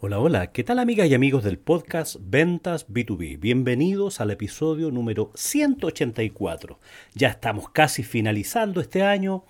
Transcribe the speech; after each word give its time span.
Hola, 0.00 0.20
hola, 0.20 0.52
¿qué 0.52 0.62
tal 0.62 0.78
amigas 0.78 1.08
y 1.08 1.14
amigos 1.14 1.42
del 1.42 1.58
podcast 1.58 2.16
Ventas 2.20 2.88
B2B? 2.88 3.40
Bienvenidos 3.40 4.20
al 4.20 4.30
episodio 4.30 4.92
número 4.92 5.32
184. 5.34 6.78
Ya 7.14 7.28
estamos 7.28 7.70
casi 7.70 8.04
finalizando 8.04 8.80
este 8.80 9.02
año, 9.02 9.44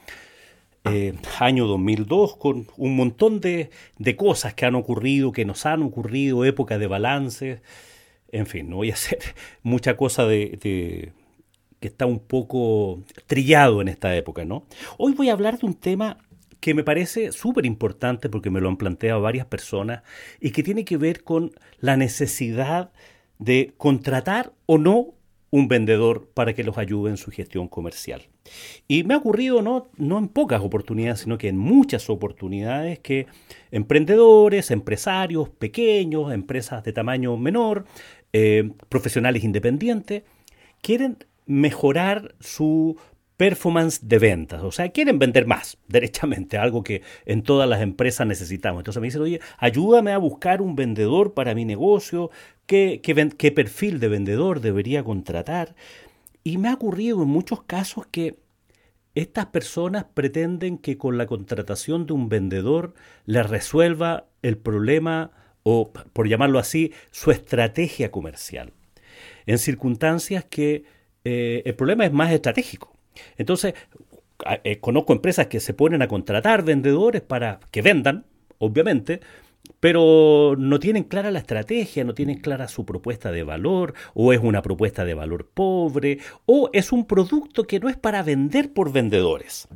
eh, 0.88 1.14
año 1.40 1.66
2002, 1.66 2.36
con 2.36 2.66
un 2.76 2.96
montón 2.96 3.40
de, 3.40 3.70
cosas 4.16 4.54
que 4.54 4.66
han 4.66 4.74
ocurrido, 4.74 5.32
que 5.32 5.44
nos 5.44 5.66
han 5.66 5.82
ocurrido, 5.82 6.44
época 6.44 6.78
de 6.78 6.86
balance, 6.86 7.60
en 8.32 8.46
fin, 8.46 8.70
no 8.70 8.76
voy 8.76 8.90
a 8.90 8.94
hacer 8.94 9.18
mucha 9.62 9.96
cosa 9.96 10.26
de, 10.26 10.58
de 10.62 11.12
que 11.80 11.88
está 11.88 12.06
un 12.06 12.20
poco 12.20 13.02
trillado 13.26 13.80
en 13.80 13.88
esta 13.88 14.14
época, 14.16 14.44
¿no? 14.44 14.64
Hoy 14.98 15.12
voy 15.14 15.28
a 15.28 15.32
hablar 15.32 15.58
de 15.58 15.66
un 15.66 15.74
tema 15.74 16.18
que 16.60 16.74
me 16.74 16.84
parece 16.84 17.32
súper 17.32 17.66
importante 17.66 18.28
porque 18.28 18.50
me 18.50 18.60
lo 18.60 18.68
han 18.68 18.76
planteado 18.76 19.20
varias 19.20 19.46
personas 19.46 20.02
y 20.40 20.50
que 20.50 20.62
tiene 20.62 20.84
que 20.84 20.96
ver 20.96 21.22
con 21.22 21.52
la 21.78 21.96
necesidad 21.96 22.92
de 23.38 23.74
contratar 23.76 24.52
o 24.64 24.78
no 24.78 25.14
un 25.50 25.68
vendedor 25.68 26.28
para 26.32 26.54
que 26.54 26.64
los 26.64 26.78
ayude 26.78 27.10
en 27.10 27.16
su 27.18 27.30
gestión 27.30 27.68
comercial. 27.68 28.28
Y 28.88 29.04
me 29.04 29.14
ha 29.14 29.18
ocurrido 29.18 29.62
no, 29.62 29.88
no 29.96 30.18
en 30.18 30.28
pocas 30.28 30.62
oportunidades, 30.62 31.20
sino 31.20 31.38
que 31.38 31.48
en 31.48 31.58
muchas 31.58 32.08
oportunidades 32.10 32.98
que 32.98 33.26
emprendedores, 33.70 34.70
empresarios 34.70 35.48
pequeños, 35.48 36.32
empresas 36.32 36.84
de 36.84 36.92
tamaño 36.92 37.36
menor, 37.36 37.84
eh, 38.32 38.70
profesionales 38.88 39.44
independientes, 39.44 40.22
quieren 40.82 41.18
mejorar 41.46 42.34
su 42.40 42.96
performance 43.36 44.00
de 44.02 44.18
ventas. 44.18 44.62
O 44.62 44.72
sea, 44.72 44.90
quieren 44.90 45.18
vender 45.18 45.46
más, 45.46 45.78
derechamente, 45.88 46.58
algo 46.58 46.82
que 46.82 47.02
en 47.24 47.42
todas 47.42 47.68
las 47.68 47.82
empresas 47.82 48.26
necesitamos. 48.26 48.80
Entonces 48.80 49.00
me 49.00 49.06
dicen, 49.06 49.22
oye, 49.22 49.40
ayúdame 49.58 50.12
a 50.12 50.18
buscar 50.18 50.62
un 50.62 50.76
vendedor 50.76 51.34
para 51.34 51.54
mi 51.54 51.64
negocio, 51.64 52.30
qué, 52.66 53.00
qué, 53.02 53.52
perfil 53.52 54.00
de 54.00 54.08
vendedor 54.08 54.60
debería 54.60 55.04
contratar. 55.04 55.74
Y 56.46 56.58
me 56.58 56.68
ha 56.68 56.74
ocurrido 56.74 57.24
en 57.24 57.28
muchos 57.28 57.64
casos 57.64 58.06
que 58.06 58.38
estas 59.16 59.46
personas 59.46 60.04
pretenden 60.14 60.78
que 60.78 60.96
con 60.96 61.18
la 61.18 61.26
contratación 61.26 62.06
de 62.06 62.12
un 62.12 62.28
vendedor 62.28 62.94
les 63.24 63.50
resuelva 63.50 64.28
el 64.42 64.56
problema 64.56 65.32
o, 65.64 65.92
por 66.12 66.28
llamarlo 66.28 66.60
así, 66.60 66.92
su 67.10 67.32
estrategia 67.32 68.12
comercial. 68.12 68.74
En 69.46 69.58
circunstancias 69.58 70.44
que 70.44 70.84
eh, 71.24 71.64
el 71.66 71.74
problema 71.74 72.06
es 72.06 72.12
más 72.12 72.30
estratégico. 72.30 72.96
Entonces, 73.36 73.74
eh, 74.62 74.78
conozco 74.78 75.14
empresas 75.14 75.48
que 75.48 75.58
se 75.58 75.74
ponen 75.74 76.00
a 76.00 76.06
contratar 76.06 76.62
vendedores 76.62 77.22
para 77.22 77.58
que 77.72 77.82
vendan, 77.82 78.24
obviamente, 78.58 79.18
pero 79.86 80.56
no 80.58 80.80
tienen 80.80 81.04
clara 81.04 81.30
la 81.30 81.38
estrategia, 81.38 82.02
no 82.02 82.12
tienen 82.12 82.40
clara 82.40 82.66
su 82.66 82.84
propuesta 82.84 83.30
de 83.30 83.44
valor, 83.44 83.94
o 84.14 84.32
es 84.32 84.40
una 84.42 84.60
propuesta 84.60 85.04
de 85.04 85.14
valor 85.14 85.48
pobre, 85.54 86.18
o 86.44 86.70
es 86.72 86.90
un 86.90 87.06
producto 87.06 87.68
que 87.68 87.78
no 87.78 87.88
es 87.88 87.96
para 87.96 88.24
vender 88.24 88.72
por 88.72 88.90
vendedores. 88.90 89.68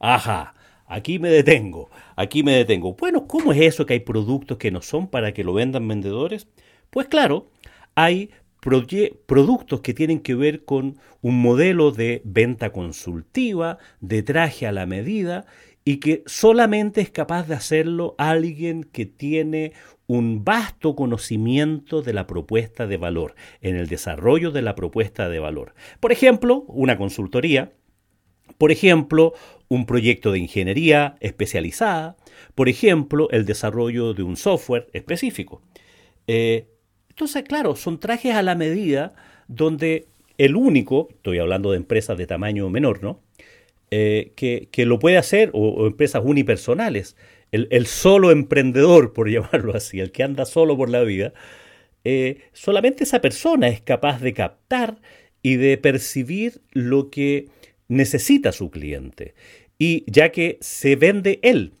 Ajá, 0.00 0.56
aquí 0.88 1.20
me 1.20 1.28
detengo, 1.28 1.90
aquí 2.16 2.42
me 2.42 2.56
detengo. 2.56 2.94
Bueno, 2.94 3.28
¿cómo 3.28 3.52
es 3.52 3.60
eso 3.60 3.86
que 3.86 3.92
hay 3.92 4.00
productos 4.00 4.58
que 4.58 4.72
no 4.72 4.82
son 4.82 5.06
para 5.06 5.32
que 5.32 5.44
lo 5.44 5.54
vendan 5.54 5.86
vendedores? 5.86 6.48
Pues 6.90 7.06
claro, 7.06 7.46
hay 7.94 8.30
productos 9.26 9.80
que 9.80 9.94
tienen 9.94 10.18
que 10.18 10.34
ver 10.34 10.64
con 10.64 10.98
un 11.20 11.40
modelo 11.40 11.92
de 11.92 12.20
venta 12.24 12.70
consultiva, 12.70 13.78
de 14.00 14.24
traje 14.24 14.66
a 14.66 14.72
la 14.72 14.86
medida, 14.86 15.46
y 15.84 15.96
que 15.98 16.22
solamente 16.26 17.00
es 17.00 17.10
capaz 17.10 17.48
de 17.48 17.54
hacerlo 17.54 18.14
alguien 18.18 18.84
que 18.84 19.06
tiene 19.06 19.72
un 20.06 20.44
vasto 20.44 20.94
conocimiento 20.94 22.02
de 22.02 22.12
la 22.12 22.26
propuesta 22.26 22.86
de 22.86 22.96
valor, 22.96 23.34
en 23.60 23.76
el 23.76 23.88
desarrollo 23.88 24.50
de 24.50 24.62
la 24.62 24.74
propuesta 24.74 25.28
de 25.28 25.38
valor. 25.38 25.74
Por 26.00 26.12
ejemplo, 26.12 26.64
una 26.68 26.98
consultoría, 26.98 27.72
por 28.58 28.70
ejemplo, 28.70 29.32
un 29.68 29.86
proyecto 29.86 30.32
de 30.32 30.38
ingeniería 30.38 31.16
especializada, 31.20 32.16
por 32.54 32.68
ejemplo, 32.68 33.28
el 33.30 33.46
desarrollo 33.46 34.12
de 34.12 34.22
un 34.22 34.36
software 34.36 34.88
específico. 34.92 35.62
Eh, 36.26 36.68
entonces, 37.08 37.42
claro, 37.44 37.74
son 37.74 37.98
trajes 37.98 38.34
a 38.34 38.42
la 38.42 38.54
medida 38.54 39.14
donde 39.48 40.08
el 40.38 40.56
único, 40.56 41.08
estoy 41.10 41.38
hablando 41.38 41.70
de 41.70 41.78
empresas 41.78 42.18
de 42.18 42.26
tamaño 42.26 42.68
menor, 42.68 43.02
¿no? 43.02 43.21
Eh, 43.94 44.32
que, 44.36 44.86
lo 44.86 44.98
puede 44.98 45.18
hacer, 45.18 45.50
o, 45.52 45.86
empresas 45.86 46.22
unipersonales, 46.24 47.14
el, 47.50 47.86
solo 47.86 48.30
emprendedor, 48.30 49.12
por 49.12 49.28
llamarlo 49.30 49.76
así, 49.76 50.00
el 50.00 50.12
que 50.12 50.22
anda 50.22 50.46
solo 50.46 50.78
por 50.78 50.88
la 50.88 51.02
vida, 51.02 51.34
eh, 52.02 52.38
solamente 52.54 53.04
esa 53.04 53.20
persona 53.20 53.68
es 53.68 53.82
capaz 53.82 54.22
de 54.22 54.32
captar 54.32 55.02
y 55.42 55.56
de 55.56 55.76
percibir 55.76 56.62
lo 56.70 57.10
que 57.10 57.50
necesita 57.88 58.52
su 58.52 58.70
cliente. 58.70 59.34
Y 59.78 60.10
ya 60.10 60.32
que 60.32 60.56
se 60.62 60.96
vende 60.96 61.38
él, 61.42 61.74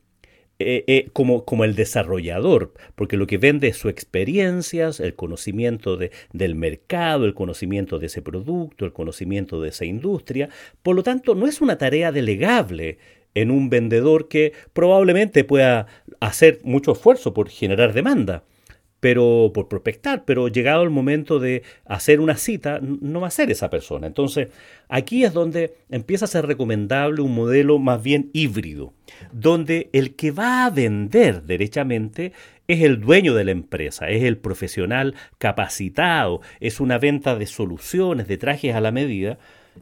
eh, 0.62 0.84
eh, 0.86 1.08
como, 1.12 1.44
como 1.44 1.64
el 1.64 1.74
desarrollador, 1.74 2.72
porque 2.94 3.16
lo 3.16 3.26
que 3.26 3.38
vende 3.38 3.68
es 3.68 3.76
su 3.76 3.88
experiencias, 3.88 5.00
el 5.00 5.14
conocimiento 5.14 5.96
de, 5.96 6.10
del 6.32 6.54
mercado, 6.54 7.24
el 7.24 7.34
conocimiento 7.34 7.98
de 7.98 8.06
ese 8.06 8.22
producto, 8.22 8.84
el 8.84 8.92
conocimiento 8.92 9.60
de 9.60 9.68
esa 9.70 9.84
industria. 9.84 10.48
Por 10.82 10.96
lo 10.96 11.02
tanto, 11.02 11.34
no 11.34 11.46
es 11.46 11.60
una 11.60 11.78
tarea 11.78 12.12
delegable 12.12 12.98
en 13.34 13.50
un 13.50 13.70
vendedor 13.70 14.28
que 14.28 14.52
probablemente 14.72 15.44
pueda 15.44 15.86
hacer 16.20 16.60
mucho 16.64 16.92
esfuerzo 16.92 17.32
por 17.34 17.48
generar 17.48 17.92
demanda 17.92 18.44
pero 19.02 19.50
por 19.52 19.66
prospectar, 19.66 20.24
pero 20.24 20.46
llegado 20.46 20.84
el 20.84 20.90
momento 20.90 21.40
de 21.40 21.64
hacer 21.86 22.20
una 22.20 22.36
cita, 22.36 22.78
no 22.80 23.20
va 23.20 23.26
a 23.26 23.32
ser 23.32 23.50
esa 23.50 23.68
persona. 23.68 24.06
Entonces, 24.06 24.50
aquí 24.88 25.24
es 25.24 25.32
donde 25.32 25.74
empieza 25.90 26.26
a 26.26 26.28
ser 26.28 26.46
recomendable 26.46 27.20
un 27.20 27.34
modelo 27.34 27.80
más 27.80 28.00
bien 28.00 28.30
híbrido, 28.32 28.92
donde 29.32 29.90
el 29.92 30.14
que 30.14 30.30
va 30.30 30.64
a 30.64 30.70
vender 30.70 31.42
derechamente 31.42 32.32
es 32.68 32.80
el 32.82 33.00
dueño 33.00 33.34
de 33.34 33.42
la 33.42 33.50
empresa, 33.50 34.08
es 34.08 34.22
el 34.22 34.38
profesional 34.38 35.16
capacitado, 35.38 36.40
es 36.60 36.78
una 36.78 36.98
venta 36.98 37.34
de 37.34 37.46
soluciones, 37.46 38.28
de 38.28 38.36
trajes 38.36 38.72
a 38.72 38.80
la 38.80 38.92
medida, 38.92 39.36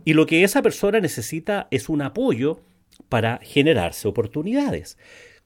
y 0.06 0.14
lo 0.14 0.24
que 0.24 0.44
esa 0.44 0.62
persona 0.62 0.98
necesita 0.98 1.68
es 1.70 1.90
un 1.90 2.00
apoyo 2.00 2.62
para 3.10 3.38
generarse 3.42 4.08
oportunidades. 4.08 4.96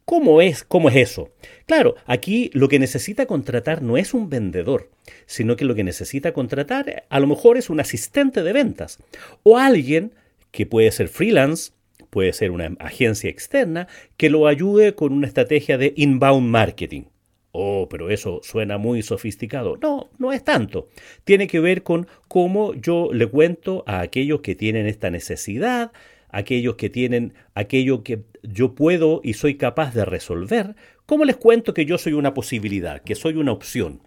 ¿Cómo 0.04 0.42
es, 0.42 0.65
¿Cómo 0.65 0.91
es 0.91 0.97
eso? 0.97 1.31
Claro, 1.66 1.94
aquí 2.04 2.50
lo 2.53 2.69
que 2.69 2.78
necesita 2.78 3.25
contratar 3.25 3.81
no 3.81 3.97
es 3.97 4.12
un 4.12 4.28
vendedor, 4.28 4.91
sino 5.25 5.56
que 5.56 5.65
lo 5.65 5.75
que 5.75 5.82
necesita 5.82 6.32
contratar 6.32 7.04
a 7.09 7.20
lo 7.20 7.26
mejor 7.26 7.56
es 7.56 7.70
un 7.70 7.81
asistente 7.81 8.42
de 8.42 8.53
ventas 8.53 8.98
o 9.42 9.56
alguien 9.56 10.12
que 10.50 10.66
puede 10.66 10.92
ser 10.92 11.09
freelance, 11.09 11.72
puede 12.10 12.32
ser 12.34 12.50
una 12.50 12.76
agencia 12.81 13.31
externa, 13.31 13.88
que 14.16 14.31
lo 14.31 14.47
ayude 14.47 14.94
con 14.94 15.12
una 15.12 15.26
estrategia 15.26 15.78
de 15.78 15.94
inbound 15.97 16.48
marketing. 16.48 17.04
Oh, 17.50 17.88
pero 17.88 18.10
eso 18.10 18.41
suena 18.42 18.78
muy 18.78 19.03
sofisticado. 19.03 19.76
No, 19.81 20.10
no 20.19 20.32
es 20.32 20.44
tanto. 20.44 20.88
Tiene 21.25 21.47
que 21.47 21.60
ver 21.60 21.82
con 21.82 22.09
cómo 22.28 22.75
yo 22.75 23.10
le 23.12 23.26
cuento 23.26 23.84
a 23.86 24.00
aquellos 24.00 24.41
que 24.41 24.54
tienen 24.54 24.86
esta 24.86 25.09
necesidad, 25.10 25.92
aquellos 26.34 26.75
que 26.75 26.91
tienen 26.91 27.33
aquello 27.55 28.03
que 28.03 28.25
yo 28.43 28.75
puedo 28.75 29.21
y 29.22 29.34
soy 29.34 29.55
capaz 29.55 29.95
de 29.95 30.05
resolver, 30.05 30.75
¿cómo 31.06 31.25
les 31.25 31.37
cuento 31.37 31.72
que 31.72 31.86
yo 31.86 31.97
soy 31.97 32.13
una 32.13 32.34
posibilidad, 32.34 33.01
que 33.03 33.15
soy 33.15 33.36
una 33.36 33.53
opción? 33.53 34.03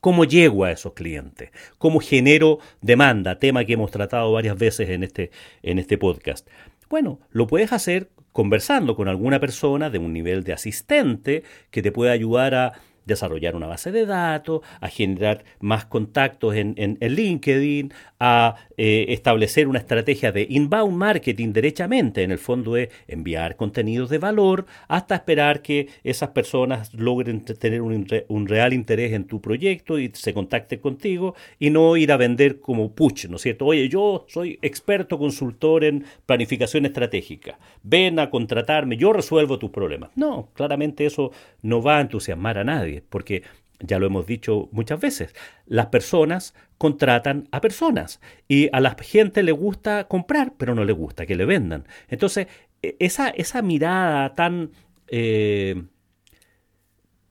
¿Cómo 0.00 0.24
llego 0.24 0.64
a 0.64 0.72
esos 0.72 0.92
clientes? 0.92 1.50
¿Cómo 1.78 2.00
genero 2.00 2.58
demanda? 2.80 3.38
Tema 3.38 3.64
que 3.64 3.74
hemos 3.74 3.90
tratado 3.90 4.32
varias 4.32 4.58
veces 4.58 4.90
en 4.90 5.04
este, 5.04 5.30
en 5.62 5.78
este 5.78 5.96
podcast. 5.98 6.48
Bueno, 6.90 7.20
lo 7.30 7.46
puedes 7.46 7.72
hacer 7.72 8.10
conversando 8.32 8.96
con 8.96 9.08
alguna 9.08 9.40
persona 9.40 9.88
de 9.88 9.98
un 9.98 10.12
nivel 10.12 10.44
de 10.44 10.52
asistente 10.52 11.44
que 11.70 11.80
te 11.80 11.92
pueda 11.92 12.12
ayudar 12.12 12.54
a 12.54 12.72
desarrollar 13.06 13.56
una 13.56 13.66
base 13.66 13.92
de 13.92 14.04
datos, 14.04 14.60
a 14.80 14.88
generar 14.88 15.44
más 15.60 15.86
contactos 15.86 16.54
en, 16.54 16.98
LinkedIn, 17.00 17.92
a 18.20 18.56
eh, 18.76 19.06
establecer 19.08 19.68
una 19.68 19.78
estrategia 19.78 20.32
de 20.32 20.46
inbound 20.48 20.96
marketing 20.96 21.52
derechamente. 21.52 22.22
En 22.22 22.32
el 22.32 22.38
fondo 22.38 22.76
es 22.76 22.90
enviar 23.06 23.56
contenidos 23.56 24.10
de 24.10 24.18
valor 24.18 24.66
hasta 24.88 25.14
esperar 25.14 25.62
que 25.62 25.88
esas 26.04 26.30
personas 26.30 26.92
logren 26.92 27.44
tener 27.44 27.80
un, 27.80 28.06
un 28.28 28.48
real 28.48 28.72
interés 28.72 29.12
en 29.12 29.24
tu 29.24 29.40
proyecto 29.40 29.98
y 29.98 30.10
se 30.12 30.34
contacten 30.34 30.80
contigo 30.80 31.34
y 31.58 31.70
no 31.70 31.96
ir 31.96 32.12
a 32.12 32.16
vender 32.16 32.60
como 32.60 32.92
push, 32.92 33.28
¿no 33.28 33.36
es 33.36 33.42
cierto? 33.42 33.66
Oye, 33.66 33.88
yo 33.88 34.26
soy 34.28 34.58
experto 34.62 35.18
consultor 35.18 35.84
en 35.84 36.04
planificación 36.26 36.86
estratégica. 36.86 37.58
Ven 37.82 38.18
a 38.18 38.30
contratarme, 38.30 38.96
yo 38.96 39.12
resuelvo 39.12 39.58
tus 39.58 39.70
problemas. 39.70 40.10
No, 40.16 40.48
claramente 40.54 41.06
eso 41.06 41.30
no 41.62 41.80
va 41.82 41.98
a 41.98 42.00
entusiasmar 42.00 42.58
a 42.58 42.64
nadie 42.64 42.95
porque 43.02 43.42
ya 43.80 43.98
lo 43.98 44.06
hemos 44.06 44.26
dicho 44.26 44.68
muchas 44.72 45.00
veces, 45.00 45.34
las 45.66 45.86
personas 45.86 46.54
contratan 46.78 47.48
a 47.52 47.60
personas 47.60 48.20
y 48.48 48.68
a 48.72 48.80
la 48.80 48.96
gente 49.00 49.42
le 49.42 49.52
gusta 49.52 50.08
comprar, 50.08 50.54
pero 50.56 50.74
no 50.74 50.84
le 50.84 50.92
gusta 50.92 51.26
que 51.26 51.36
le 51.36 51.44
vendan. 51.44 51.84
Entonces, 52.08 52.46
e, 52.82 52.96
esa, 52.98 53.28
esa 53.28 53.62
mirada 53.62 54.34
tan... 54.34 54.70
Eh, 55.08 55.82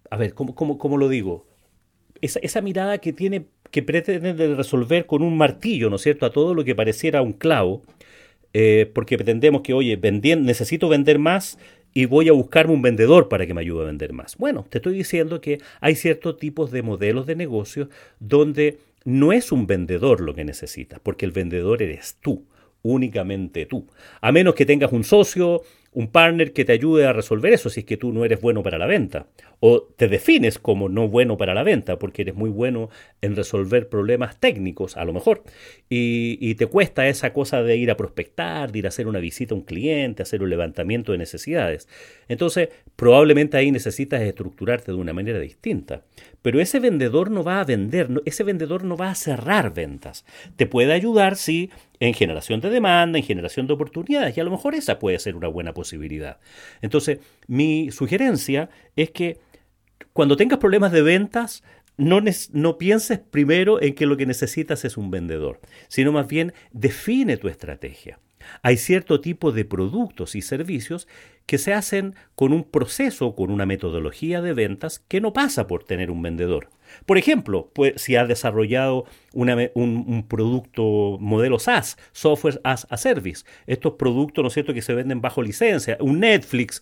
a 0.10 0.18
ver, 0.18 0.34
¿cómo, 0.34 0.56
cómo, 0.56 0.98
lo 0.98 1.10
digo? 1.10 1.48
Esa, 2.22 2.40
esa, 2.40 2.62
mirada 2.62 3.00
que 3.00 3.12
tiene 3.12 3.48
que 3.72 3.84
pretende 3.84 4.56
resolver 4.56 5.06
con 5.06 5.22
un 5.22 5.36
martillo, 5.38 5.90
¿no 5.90 5.98
es 5.98 6.04
cierto?, 6.04 6.26
a 6.26 6.32
todo 6.32 6.54
lo 6.54 6.64
que 6.64 6.76
pareciera 6.76 7.22
un 7.22 7.34
clavo, 7.34 7.82
eh, 8.54 8.90
porque 8.94 9.18
pretendemos 9.18 9.64
que, 9.64 9.74
oye, 9.74 9.98
necesito 9.98 10.88
vender 10.88 11.20
más 11.20 11.60
y 11.98 12.06
voy 12.06 12.28
a 12.28 12.34
buscarme 12.34 12.74
un 12.74 12.82
vendedor 12.82 13.30
para 13.30 13.48
que 13.48 13.54
me 13.54 13.62
ayude 13.62 13.84
a 13.84 13.86
vender 13.88 14.12
más. 14.12 14.36
Bueno, 14.36 14.68
te 14.70 14.80
estoy 14.80 14.94
diciendo 14.94 15.40
que 15.40 15.60
hay 15.80 15.96
ciertos 15.96 16.38
tipos 16.38 16.70
de 16.70 16.84
modelos 16.84 17.26
de 17.26 17.38
negocio 17.38 17.90
donde 18.20 18.80
no 19.06 19.32
es 19.32 19.54
un 19.54 19.66
vendedor 19.66 20.20
lo 20.20 20.36
que 20.36 20.44
necesitas, 20.44 21.00
porque 21.00 21.26
el 21.26 21.32
vendedor 21.32 21.82
eres 21.82 22.18
tú, 22.20 22.44
únicamente 22.82 23.66
tú. 23.66 23.88
A 24.20 24.34
menos 24.34 24.56
que 24.56 24.66
tengas 24.66 24.92
un 24.92 25.06
socio, 25.06 25.62
un 25.94 26.10
partner 26.10 26.52
que 26.52 26.66
te 26.66 26.74
ayude 26.74 27.06
a 27.06 27.14
resolver 27.14 27.54
eso 27.54 27.70
si 27.70 27.80
es 27.80 27.86
que 27.86 27.96
tú 27.96 28.12
no 28.12 28.26
eres 28.26 28.42
bueno 28.42 28.62
para 28.62 28.78
la 28.78 28.88
venta. 28.88 29.28
O 29.68 29.82
te 29.82 30.08
defines 30.08 30.60
como 30.60 30.90
no 30.90 31.08
bueno 31.08 31.38
para 31.38 31.56
la 31.56 31.64
venta 31.64 31.98
porque 31.98 32.22
eres 32.22 32.36
muy 32.36 32.52
bueno 32.52 32.92
en 33.22 33.36
resolver 33.36 33.90
problemas 33.90 34.40
técnicos, 34.40 34.96
a 34.96 35.04
lo 35.06 35.12
mejor. 35.12 35.42
Y, 35.90 36.54
te 36.54 36.68
cuesta 36.68 37.08
esa 37.08 37.34
cosa 37.34 37.64
de 37.64 37.76
ir 37.76 37.90
a 37.90 37.98
prospectar, 37.98 38.72
de 38.72 38.78
ir 38.78 38.86
a 38.86 38.90
hacer 38.90 39.08
una 39.08 39.18
visita 39.18 39.56
a 39.56 39.58
un 39.58 39.64
cliente, 39.64 40.22
hacer 40.22 40.44
un 40.44 40.52
levantamiento 40.52 41.14
de 41.14 41.18
necesidades. 41.18 41.90
Entonces, 42.28 42.70
probablemente 42.96 43.58
ahí 43.58 43.72
necesitas 43.72 44.22
estructurarte 44.22 44.92
de 44.92 45.00
una 45.00 45.14
manera 45.14 45.40
distinta. 45.40 46.04
Pero 46.44 46.62
ese 46.62 46.80
vendedor 46.80 47.32
no 47.32 47.44
va 47.44 47.60
a 47.60 47.64
vender, 47.64 48.22
ese 48.26 48.44
vendedor 48.44 48.84
no 48.84 48.96
va 48.96 49.10
a 49.10 49.16
cerrar 49.16 49.74
ventas. 49.74 50.26
Te 50.58 50.68
puede 50.68 50.94
ayudar, 50.94 51.38
sí, 51.38 51.72
en 52.00 52.14
generación 52.14 52.62
de 52.62 52.70
demanda, 52.70 53.18
en 53.18 53.26
generación 53.26 53.66
de 53.66 53.74
oportunidades, 53.74 54.38
y 54.38 54.42
a 54.42 54.44
lo 54.44 54.52
mejor 54.52 54.76
esa 54.76 55.00
puede 55.00 55.18
ser 55.18 55.36
una 55.36 55.48
buena 55.48 55.74
posibilidad. 55.74 56.38
Entonces, 56.84 57.18
mi 57.48 57.90
sugerencia 57.90 58.70
es 58.96 59.10
que 59.10 59.40
cuando 60.16 60.38
tengas 60.38 60.60
problemas 60.60 60.94
de 60.94 61.02
ventas, 61.02 61.62
no, 61.98 62.78
pienses 62.78 63.20
primero 63.20 63.82
en 63.82 63.94
que 63.96 64.06
lo 64.06 64.16
que 64.16 64.26
necesitas 64.26 64.86
es 64.86 64.96
un 64.96 65.12
vendedor, 65.12 65.60
sino 65.90 66.14
más 66.14 66.26
bien 66.26 66.54
define 66.72 67.36
tu 67.36 67.50
estrategia. 67.50 68.18
Hay 68.62 68.78
cierto 68.78 69.20
tipo 69.20 69.52
de 69.52 69.66
productos 69.66 70.36
y 70.36 70.42
servicios 70.42 71.10
que 71.46 71.58
se 71.58 71.74
hacen 71.74 72.16
con 72.36 72.54
un 72.54 72.64
proceso, 72.64 73.36
con 73.36 73.52
una 73.52 73.66
metodología 73.66 74.42
de 74.42 74.54
ventas 74.54 75.00
que 75.00 75.20
no 75.20 75.34
pasa 75.34 75.68
por 75.68 75.84
tener 75.84 76.10
un 76.10 76.22
vendedor. 76.22 76.70
Por 77.06 77.18
ejemplo, 77.18 77.70
pues, 77.74 78.02
si 78.02 78.16
has 78.16 78.30
desarrollado 78.30 79.04
un, 79.34 80.26
producto 80.30 81.18
modelo 81.20 81.60
SaaS, 81.60 81.98
Software 82.14 82.62
as 82.64 82.88
a 82.90 82.96
Service, 82.96 83.44
estos 83.68 83.96
productos, 83.96 84.42
¿no 84.42 84.50
cierto?, 84.50 84.74
que 84.74 84.82
se 84.82 84.94
venden 84.94 85.20
bajo 85.20 85.42
licencia, 85.42 85.98
un 86.00 86.22
Netflix, 86.22 86.82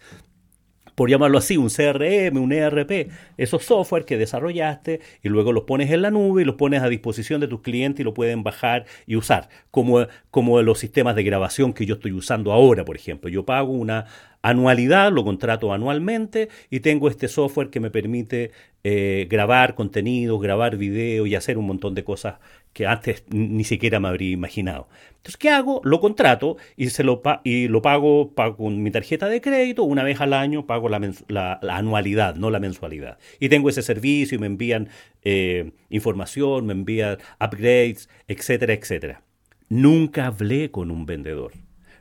por 0.95 1.09
llamarlo 1.09 1.37
así, 1.37 1.57
un 1.57 1.69
CRM, 1.69 2.37
un 2.37 2.51
ERP, 2.51 3.09
esos 3.37 3.63
software 3.63 4.05
que 4.05 4.17
desarrollaste 4.17 5.01
y 5.21 5.29
luego 5.29 5.51
los 5.51 5.63
pones 5.63 5.91
en 5.91 6.01
la 6.01 6.11
nube 6.11 6.41
y 6.41 6.45
los 6.45 6.55
pones 6.55 6.81
a 6.81 6.89
disposición 6.89 7.41
de 7.41 7.47
tus 7.47 7.61
clientes 7.61 8.01
y 8.01 8.03
lo 8.03 8.13
pueden 8.13 8.43
bajar 8.43 8.85
y 9.07 9.15
usar, 9.15 9.49
como, 9.71 10.07
como 10.31 10.61
los 10.61 10.79
sistemas 10.79 11.15
de 11.15 11.23
grabación 11.23 11.73
que 11.73 11.85
yo 11.85 11.95
estoy 11.95 12.11
usando 12.11 12.51
ahora, 12.51 12.85
por 12.85 12.95
ejemplo. 12.95 13.29
Yo 13.29 13.45
pago 13.45 13.71
una 13.71 14.05
anualidad, 14.41 15.11
lo 15.11 15.23
contrato 15.23 15.73
anualmente 15.73 16.49
y 16.69 16.81
tengo 16.81 17.09
este 17.09 17.27
software 17.27 17.69
que 17.69 17.79
me 17.79 17.89
permite 17.89 18.51
eh, 18.83 19.27
grabar 19.29 19.73
contenidos, 19.73 20.41
grabar 20.41 20.75
video 20.75 21.25
y 21.25 21.35
hacer 21.35 21.57
un 21.57 21.65
montón 21.65 21.95
de 21.95 22.03
cosas 22.03 22.35
que 22.73 22.87
antes 22.87 23.23
ni 23.29 23.63
siquiera 23.63 23.99
me 23.99 24.07
habría 24.07 24.31
imaginado. 24.31 24.87
Entonces, 25.09 25.37
¿qué 25.37 25.49
hago? 25.49 25.79
Lo 25.83 26.01
contrato 26.01 26.57
y, 26.75 26.89
se 26.89 27.03
lo, 27.03 27.21
y 27.43 27.67
lo 27.67 27.81
pago, 27.81 28.33
con 28.57 28.81
mi 28.81 28.91
tarjeta 28.91 29.27
de 29.27 29.39
crédito, 29.39 29.83
una 29.83 30.03
vez 30.03 30.19
al 30.19 30.33
año 30.33 30.65
pago 30.65 30.89
la, 30.89 31.59
anualidad, 31.69 32.35
no 32.35 32.49
la 32.49 32.59
mensualidad. 32.59 33.19
Y 33.39 33.49
tengo 33.49 33.69
ese 33.69 33.83
servicio 33.83 34.35
y 34.35 34.39
me 34.39 34.47
envían 34.47 34.89
eh, 35.23 35.71
información, 35.89 36.65
me 36.65 36.73
envían 36.73 37.19
upgrades, 37.39 38.09
etcétera, 38.27 38.73
etcétera. 38.73 39.21
Nunca 39.69 40.27
hablé 40.27 40.71
con 40.71 40.91
un 40.91 41.05
vendedor, 41.05 41.53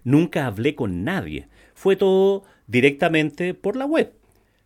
nunca 0.05 0.47
hablé 0.47 0.75
con 0.75 1.05
nadie. 1.05 1.49
Fue 1.75 1.97
todo 1.97 2.43
directamente 2.67 3.55
por 3.55 3.77
la 3.77 3.87
web. 3.87 4.15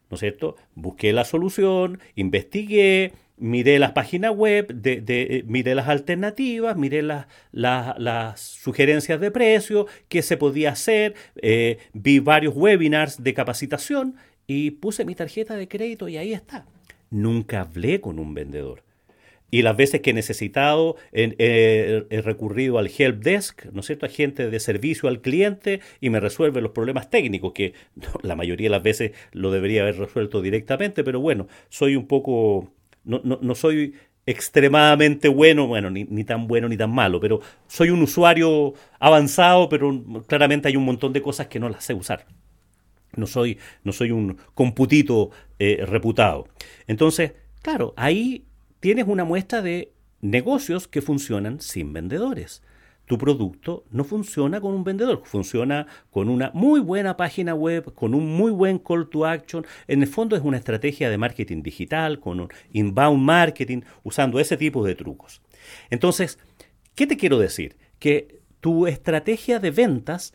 ¿No 0.08 0.14
es 0.14 0.20
cierto? 0.20 0.56
Busqué 0.74 1.12
la 1.12 1.24
solución, 1.24 1.98
investigué, 2.14 3.12
miré 3.36 3.78
las 3.78 3.92
páginas 3.92 4.34
web, 4.34 4.68
de, 4.68 5.00
de, 5.00 5.44
miré 5.46 5.74
las 5.74 5.88
alternativas, 5.88 6.76
miré 6.76 7.02
las, 7.02 7.26
las, 7.52 8.40
sugerencias 8.40 9.20
de 9.20 9.30
precio, 9.30 9.86
qué 10.08 10.22
se 10.22 10.36
podía 10.36 10.70
hacer, 10.70 11.14
eh, 11.42 11.78
vi 11.92 12.18
varios 12.18 12.54
webinars 12.56 13.22
de 13.22 13.34
capacitación 13.34 14.16
y 14.46 14.72
puse 14.72 15.04
mi 15.04 15.14
tarjeta 15.14 15.56
de 15.56 15.68
crédito 15.68 16.08
y 16.08 16.16
ahí 16.16 16.32
está. 16.32 16.66
Nunca 17.10 17.62
hablé 17.62 18.00
con 18.00 18.18
un 18.18 18.34
vendedor. 18.34 18.82
Y 19.48 19.62
las 19.62 19.76
veces 19.76 20.00
que 20.00 20.10
he 20.10 20.12
necesitado, 20.12 20.96
he, 21.12 22.04
recurrido 22.24 22.78
al 22.78 22.90
help 22.98 23.22
desk, 23.22 23.66
¿no 23.66 23.80
es 23.80 23.86
cierto?, 23.86 24.06
a 24.06 24.08
gente 24.08 24.50
de 24.50 24.60
servicio 24.60 25.08
al 25.08 25.20
cliente 25.20 25.80
y 26.00 26.10
me 26.10 26.18
resuelve 26.18 26.60
los 26.60 26.72
problemas 26.72 27.10
técnicos, 27.10 27.52
que 27.52 27.72
la 28.22 28.34
mayoría 28.34 28.66
de 28.66 28.70
las 28.70 28.82
veces 28.82 29.12
lo 29.32 29.52
debería 29.52 29.82
haber 29.82 29.98
resuelto 29.98 30.42
directamente, 30.42 31.04
pero 31.04 31.20
bueno, 31.20 31.46
soy 31.68 31.94
un 31.94 32.08
poco 32.08 32.72
no, 33.06 33.20
no, 33.24 33.38
no 33.40 33.54
soy 33.54 33.94
extremadamente 34.26 35.28
bueno, 35.28 35.66
bueno, 35.66 35.88
ni, 35.88 36.04
ni, 36.04 36.24
tan 36.24 36.48
bueno 36.48 36.68
ni 36.68 36.76
tan 36.76 36.90
malo, 36.90 37.20
pero 37.20 37.40
soy 37.68 37.90
un 37.90 38.02
usuario 38.02 38.74
avanzado, 38.98 39.68
pero 39.68 40.04
claramente 40.26 40.68
hay 40.68 40.76
un 40.76 40.84
montón 40.84 41.12
de 41.12 41.22
cosas 41.22 41.46
que 41.46 41.60
no 41.60 41.68
las 41.68 41.84
sé 41.84 41.94
usar. 41.94 42.26
No 43.14 43.26
soy, 43.26 43.58
no 43.84 43.92
soy 43.92 44.10
un 44.10 44.36
computito 44.52 45.30
eh, 45.58 45.84
reputado. 45.86 46.48
Entonces, 46.86 47.32
claro, 47.62 47.94
ahí 47.96 48.44
tienes 48.80 49.06
una 49.08 49.24
muestra 49.24 49.62
de 49.62 49.92
negocios 50.20 50.88
que 50.88 51.00
funcionan 51.00 51.60
sin 51.60 51.92
vendedores 51.92 52.62
tu 53.06 53.16
producto 53.18 53.84
no 53.90 54.04
funciona 54.04 54.60
con 54.60 54.74
un 54.74 54.84
vendedor, 54.84 55.22
funciona 55.24 55.86
con 56.10 56.28
una 56.28 56.50
muy 56.52 56.80
buena 56.80 57.16
página 57.16 57.54
web, 57.54 57.94
con 57.94 58.14
un 58.14 58.36
muy 58.36 58.50
buen 58.50 58.78
call 58.78 59.08
to 59.08 59.24
action. 59.24 59.64
En 59.86 60.02
el 60.02 60.08
fondo 60.08 60.36
es 60.36 60.42
una 60.42 60.58
estrategia 60.58 61.08
de 61.08 61.16
marketing 61.16 61.62
digital, 61.62 62.20
con 62.20 62.40
un 62.40 62.48
inbound 62.72 63.22
marketing, 63.22 63.82
usando 64.02 64.40
ese 64.40 64.56
tipo 64.56 64.84
de 64.84 64.94
trucos. 64.94 65.40
Entonces, 65.88 66.38
¿qué 66.94 67.06
te 67.06 67.16
quiero 67.16 67.38
decir? 67.38 67.76
Que 67.98 68.40
tu 68.60 68.86
estrategia 68.86 69.60
de 69.60 69.70
ventas 69.70 70.34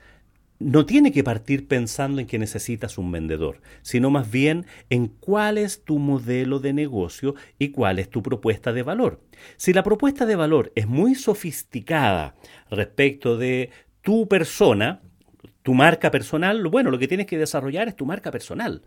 no 0.61 0.85
tiene 0.85 1.11
que 1.11 1.23
partir 1.23 1.67
pensando 1.67 2.21
en 2.21 2.27
que 2.27 2.39
necesitas 2.39 2.97
un 2.97 3.11
vendedor, 3.11 3.61
sino 3.81 4.09
más 4.09 4.29
bien 4.29 4.65
en 4.89 5.07
cuál 5.07 5.57
es 5.57 5.83
tu 5.83 5.99
modelo 5.99 6.59
de 6.59 6.73
negocio 6.73 7.35
y 7.57 7.69
cuál 7.69 7.99
es 7.99 8.09
tu 8.09 8.21
propuesta 8.21 8.71
de 8.71 8.83
valor. 8.83 9.21
Si 9.57 9.73
la 9.73 9.83
propuesta 9.83 10.25
de 10.25 10.35
valor 10.35 10.71
es 10.75 10.87
muy 10.87 11.15
sofisticada 11.15 12.35
respecto 12.69 13.37
de 13.37 13.71
tu 14.01 14.27
persona, 14.27 15.01
tu 15.63 15.73
marca 15.73 16.11
personal, 16.11 16.65
bueno, 16.67 16.91
lo 16.91 16.99
que 16.99 17.07
tienes 17.07 17.27
que 17.27 17.37
desarrollar 17.37 17.87
es 17.87 17.95
tu 17.95 18.05
marca 18.05 18.31
personal. 18.31 18.83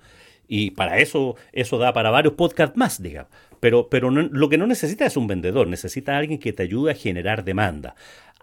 Y 0.48 0.72
para 0.72 0.98
eso, 0.98 1.36
eso 1.52 1.78
da 1.78 1.92
para 1.92 2.10
varios 2.10 2.34
podcasts 2.34 2.76
más, 2.76 3.02
digamos. 3.02 3.30
Pero, 3.60 3.88
pero 3.88 4.10
lo 4.10 4.48
que 4.48 4.58
no 4.58 4.66
necesita 4.66 5.06
es 5.06 5.16
un 5.16 5.26
vendedor, 5.26 5.66
necesita 5.66 6.18
alguien 6.18 6.38
que 6.38 6.52
te 6.52 6.64
ayude 6.64 6.92
a 6.92 6.94
generar 6.94 7.44
demanda 7.44 7.94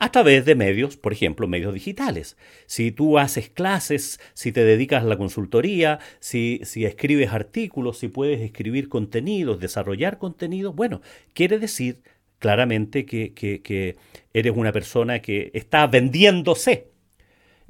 a 0.01 0.11
través 0.11 0.45
de 0.45 0.55
medios, 0.55 0.97
por 0.97 1.13
ejemplo, 1.13 1.47
medios 1.47 1.75
digitales. 1.75 2.35
Si 2.65 2.91
tú 2.91 3.19
haces 3.19 3.49
clases, 3.49 4.19
si 4.33 4.51
te 4.51 4.63
dedicas 4.63 5.03
a 5.03 5.05
la 5.05 5.15
consultoría, 5.15 5.99
si, 6.19 6.59
si 6.63 6.85
escribes 6.85 7.31
artículos, 7.31 7.99
si 7.99 8.07
puedes 8.07 8.41
escribir 8.41 8.89
contenidos, 8.89 9.59
desarrollar 9.59 10.17
contenidos, 10.17 10.75
bueno, 10.75 11.01
quiere 11.33 11.59
decir 11.59 12.01
claramente 12.39 13.05
que, 13.05 13.33
que 13.33 13.95
eres 14.33 14.53
una 14.57 14.71
persona 14.71 15.21
que 15.21 15.51
está 15.53 15.85
vendiéndose 15.85 16.90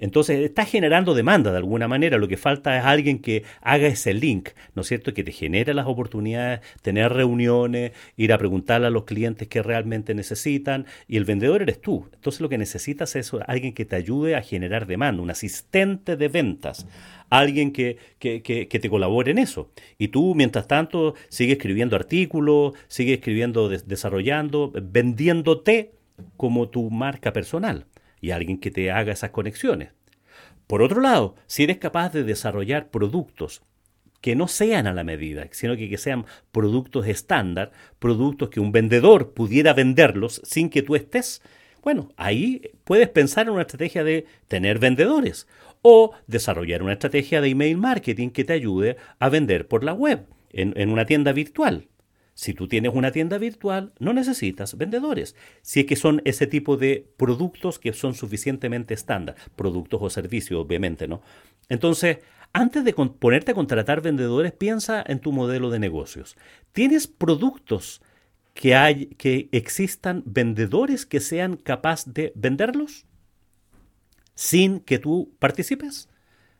entonces 0.02 0.40
está 0.40 0.66
generando 0.66 1.14
demanda 1.14 1.52
de 1.52 1.58
alguna 1.58 1.88
manera, 1.88 2.18
lo 2.18 2.28
que 2.28 2.36
falta 2.36 2.76
es 2.76 2.84
alguien 2.84 3.20
que 3.20 3.44
haga 3.62 3.88
ese 3.88 4.16
link, 4.16 4.50
¿no 4.74 4.82
es 4.82 4.88
cierto? 4.88 5.14
Que 5.14 5.24
te 5.24 5.32
genere 5.32 5.76
las 5.76 5.86
oportunidades, 5.86 6.62
tener 6.82 7.14
reuniones, 7.14 7.92
ir 8.18 8.34
a 8.34 8.40
preguntarle 8.40 8.88
a 8.88 8.90
los 8.90 9.04
clientes 9.04 9.48
qué 9.48 9.62
realmente 9.62 10.16
necesitan 10.16 10.88
y 11.08 11.18
el 11.18 11.26
vendedor 11.26 11.62
eres 11.62 11.80
tú. 11.80 12.08
Entonces 12.16 12.42
lo 12.42 12.50
que 12.50 12.58
necesitas 12.58 13.16
es 13.16 13.32
alguien 13.46 13.74
que 13.74 13.86
te 13.86 13.96
ayude 13.96 14.36
a 14.36 14.42
generar 14.42 14.88
demanda, 14.88 15.22
un 15.22 15.30
asistente 15.30 16.18
de 16.18 16.28
ventas, 16.30 16.88
alguien 17.30 17.72
que, 17.72 17.98
que, 18.18 18.42
que, 18.42 18.66
te 18.66 18.90
colabore 18.90 19.30
en 19.30 19.38
eso. 19.38 19.70
Y 20.00 20.08
tú, 20.08 20.34
mientras 20.34 20.68
tanto, 20.68 21.14
sigues 21.30 21.58
escribiendo 21.58 21.96
artículos, 21.96 22.74
sigues 22.88 23.20
escribiendo, 23.20 23.70
desarrollando, 23.70 24.74
vendiéndote 24.74 25.92
como 26.38 26.70
tu 26.70 26.90
marca 26.90 27.32
personal 27.34 27.86
y 28.22 28.32
alguien 28.32 28.60
que 28.60 28.72
te 28.72 28.92
haga 28.92 29.12
esas 29.12 29.32
conexiones. 29.32 29.90
Por 30.68 30.82
otro 30.82 31.02
lado, 31.02 31.36
si 31.48 31.64
eres 31.64 31.80
capaz 31.80 32.14
de 32.14 32.24
desarrollar 32.24 32.90
productos 32.92 33.64
que 34.22 34.36
no 34.36 34.48
sean 34.48 34.88
a 34.88 34.94
la 34.94 35.04
medida, 35.04 35.48
sino 35.52 35.76
que, 35.76 35.90
que 35.90 35.98
sean 35.98 36.26
productos 36.52 37.08
estándar, 37.08 37.72
productos 38.00 38.50
que 38.50 38.60
un 38.60 38.72
vendedor 38.72 39.34
pudiera 39.34 39.74
venderlos 39.74 40.42
sin 40.46 40.70
que 40.70 40.84
tú 40.84 40.96
estés. 40.96 41.42
Bueno, 41.82 42.14
ahí 42.16 42.72
puedes 42.84 43.10
pensar 43.10 43.48
en 43.48 43.54
una 43.54 43.64
estrategia 43.64 44.04
de 44.04 44.26
tener 44.48 44.78
vendedores 44.78 45.48
o 45.82 46.12
desarrollar 46.28 46.84
una 46.84 46.94
estrategia 46.94 47.42
de 47.42 47.50
email 47.50 47.78
marketing 47.78 48.30
que 48.30 48.44
te 48.44 48.54
ayude 48.54 48.98
a 49.18 49.30
vender 49.30 49.68
por 49.68 49.84
la 49.84 49.94
web, 49.94 50.28
en, 50.52 50.74
en 50.78 50.90
una 50.92 51.06
tienda 51.06 51.34
virtual. 51.34 51.88
Si 52.34 52.54
tú 52.54 52.68
tienes 52.68 52.94
una 52.94 53.12
tienda 53.12 53.38
virtual, 53.38 53.94
no 54.00 54.14
necesitas 54.14 54.78
vendedores. 54.78 55.36
Si 55.62 55.82
es 55.82 55.86
que 55.86 55.96
son 55.96 56.22
ese 56.26 56.48
tipo 56.48 56.78
de 56.78 57.08
productos 57.18 57.78
que 57.78 57.94
son 57.94 58.14
suficientemente 58.14 58.94
estándar, 58.94 59.36
productos 59.56 60.00
o 60.02 60.10
servicios, 60.10 60.60
obviamente, 60.64 61.08
¿no? 61.08 61.22
Entonces, 61.70 62.20
antes 62.54 62.84
de 62.84 62.94
ponerte 62.94 63.52
a 63.52 63.56
contratar 63.56 64.02
vendedores, 64.02 64.52
piensa 64.52 65.04
en 65.06 65.20
tu 65.20 65.32
modelo 65.32 65.70
de 65.70 65.80
negocios. 65.80 66.38
¿Tienes 66.72 67.08
productos 67.08 68.02
que, 68.54 68.76
hay, 68.76 69.08
que 69.08 69.50
existan 69.52 70.24
vendedores 70.26 71.06
que 71.06 71.20
sean 71.20 71.58
capaces 71.58 72.14
de 72.14 72.34
venderlos 72.36 73.06
sin 74.36 74.80
que 74.80 75.00
tú 75.00 75.36
participes? 75.40 76.10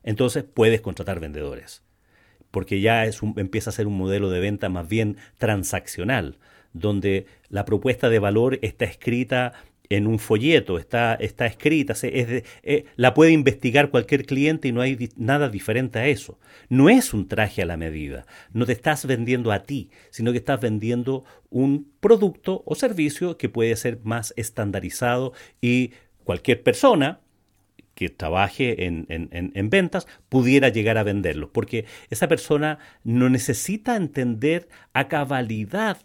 Entonces 0.04 0.44
puedes 0.44 0.82
contratar 0.82 1.20
vendedores 1.20 1.84
porque 2.52 2.82
ya 2.82 3.06
es 3.06 3.22
empieza 3.38 3.70
a 3.70 3.74
ser 3.74 3.88
un 3.88 3.98
modelo 3.98 4.30
de 4.30 4.40
venta 4.40 4.70
más 4.70 4.88
bien 4.88 5.18
transaccional, 5.38 6.38
donde 6.74 7.26
la 7.50 7.66
propuesta 7.66 8.10
de 8.10 8.20
valor 8.20 8.60
está 8.62 8.86
escrita 8.86 9.54
en 9.90 10.08
un 10.08 10.20
folleto, 10.20 10.78
está, 10.78 11.16
está 11.16 11.46
escrita, 11.46 11.94
es 11.94 12.44
eh, 12.64 12.86
la 12.96 13.14
puede 13.14 13.32
investigar 13.32 13.90
cualquier 13.90 14.26
cliente 14.26 14.70
y 14.70 14.72
no 14.72 14.80
hay 14.82 15.10
nada 15.18 15.50
diferente 15.50 16.00
a 16.00 16.08
eso. 16.08 16.40
No 16.70 16.90
es 16.90 17.14
un 17.14 17.28
traje 17.28 17.62
a 17.62 17.66
la 17.66 17.76
medida, 17.76 18.26
no 18.54 18.66
te 18.66 18.72
estás 18.72 19.06
vendiendo 19.06 19.52
a 19.52 19.64
ti, 19.64 19.90
sino 20.10 20.32
que 20.32 20.38
estás 20.38 20.62
vendiendo 20.62 21.26
un 21.50 21.92
producto 22.00 22.64
o 22.66 22.76
servicio 22.76 23.38
que 23.38 23.50
puede 23.50 23.76
ser 23.76 24.00
más 24.04 24.34
estandarizado 24.38 25.34
y 25.60 25.92
cualquier 26.24 26.64
persona 26.64 27.20
que 28.02 28.10
trabaje 28.10 28.88
en, 28.88 29.70
ventas 29.70 30.08
pudiera 30.28 30.70
llegar 30.70 30.98
a 30.98 31.04
venderlo, 31.04 31.52
porque 31.52 31.86
esa 32.10 32.28
persona 32.28 32.80
no 33.04 33.30
necesita 33.30 33.96
entender 33.96 34.68
a 34.92 35.08
cabalidad 35.08 36.00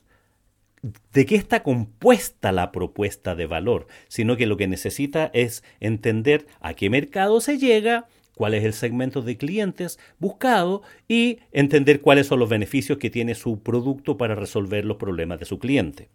de 1.15 1.25
qué 1.25 1.37
está 1.37 1.63
compuesta 1.63 2.53
la 2.53 2.71
propuesta 2.71 3.35
de 3.35 3.47
valor, 3.47 3.87
sino 4.09 4.37
que 4.37 4.45
lo 4.45 4.59
que 4.59 4.69
necesita 4.69 5.31
es 5.33 5.65
entender 5.81 6.47
a 6.61 6.75
qué 6.75 6.91
mercado 6.91 7.41
se 7.41 7.57
llega, 7.57 8.09
cuál 8.35 8.53
es 8.53 8.65
el 8.65 8.75
segmento 8.75 9.23
de 9.23 9.39
clientes 9.39 9.99
buscado 10.19 10.83
y 11.09 11.39
entender 11.51 12.03
cuáles 12.03 12.27
son 12.27 12.41
los 12.41 12.51
beneficios 12.51 12.99
que 12.99 13.09
tiene 13.09 13.35
su 13.35 13.63
producto 13.63 14.19
para 14.19 14.35
resolver 14.35 14.85
los 14.85 14.99
problemas 14.99 15.41
de 15.41 15.47
su 15.47 15.59
cliente. 15.59 16.11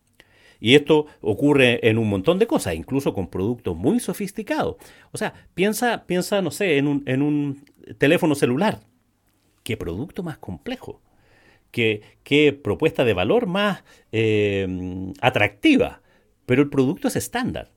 Y 0.62 0.76
esto 0.76 1.08
ocurre 1.22 1.86
en 1.90 1.98
un 1.98 2.08
montón 2.08 2.38
de 2.38 2.46
cosas, 2.46 2.76
incluso 2.76 3.14
con 3.14 3.28
productos 3.28 3.76
muy 3.76 4.00
sofisticados. 4.00 4.76
O 5.12 5.18
sea, 5.18 5.34
piensa, 5.56 6.06
piensa 6.06 6.42
no 6.42 6.52
sé, 6.52 6.78
en 6.78 6.88
un, 6.88 7.04
en 7.08 7.24
un 7.24 7.66
teléfono 7.98 8.36
celular. 8.36 8.80
¿Qué 9.64 9.76
producto 9.76 10.22
más 10.22 10.38
complejo? 10.38 11.02
¿Qué, 11.72 12.04
qué 12.24 12.54
propuesta 12.54 13.04
de 13.04 13.14
valor 13.14 13.48
más 13.48 13.84
eh, 14.12 14.68
atractiva? 15.20 16.02
Pero 16.46 16.62
el 16.62 16.70
producto 16.70 17.08
es 17.08 17.16
estándar. 17.16 17.72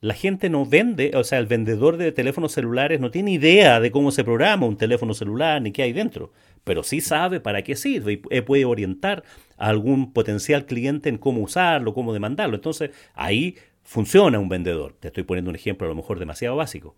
La 0.00 0.14
gente 0.14 0.48
no 0.48 0.64
vende, 0.64 1.10
o 1.16 1.24
sea, 1.24 1.40
el 1.40 1.46
vendedor 1.46 1.96
de 1.96 2.12
teléfonos 2.12 2.52
celulares 2.52 3.00
no 3.00 3.10
tiene 3.10 3.32
idea 3.32 3.80
de 3.80 3.90
cómo 3.90 4.12
se 4.12 4.22
programa 4.22 4.66
un 4.66 4.76
teléfono 4.76 5.12
celular 5.12 5.60
ni 5.60 5.72
qué 5.72 5.82
hay 5.82 5.92
dentro, 5.92 6.32
pero 6.68 6.82
sí 6.82 7.00
sabe 7.00 7.40
para 7.40 7.62
qué 7.62 7.76
sirve 7.76 8.12
y 8.12 8.22
eh, 8.28 8.42
puede 8.42 8.66
orientar 8.66 9.24
a 9.56 9.68
algún 9.68 10.12
potencial 10.12 10.66
cliente 10.66 11.08
en 11.08 11.16
cómo 11.16 11.40
usarlo, 11.40 11.94
cómo 11.94 12.12
demandarlo. 12.12 12.56
Entonces, 12.56 12.90
ahí 13.14 13.56
funciona 13.84 14.38
un 14.38 14.50
vendedor. 14.50 14.94
Te 15.00 15.08
estoy 15.08 15.22
poniendo 15.22 15.48
un 15.48 15.56
ejemplo 15.56 15.86
a 15.86 15.88
lo 15.88 15.94
mejor 15.94 16.18
demasiado 16.18 16.56
básico. 16.56 16.94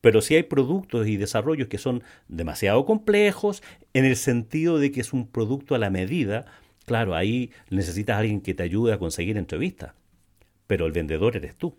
Pero 0.00 0.22
si 0.22 0.36
hay 0.36 0.44
productos 0.44 1.06
y 1.06 1.18
desarrollos 1.18 1.68
que 1.68 1.76
son 1.76 2.02
demasiado 2.28 2.86
complejos, 2.86 3.62
en 3.92 4.06
el 4.06 4.16
sentido 4.16 4.78
de 4.78 4.90
que 4.90 5.02
es 5.02 5.12
un 5.12 5.28
producto 5.28 5.74
a 5.74 5.78
la 5.78 5.90
medida, 5.90 6.46
claro, 6.86 7.14
ahí 7.14 7.50
necesitas 7.68 8.16
a 8.16 8.20
alguien 8.20 8.40
que 8.40 8.54
te 8.54 8.62
ayude 8.62 8.94
a 8.94 8.98
conseguir 8.98 9.36
entrevistas. 9.36 9.92
Pero 10.66 10.86
el 10.86 10.92
vendedor 10.92 11.36
eres 11.36 11.56
tú. 11.56 11.76